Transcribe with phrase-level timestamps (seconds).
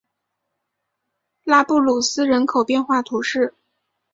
[1.43, 3.53] 拉布鲁斯人口变化图示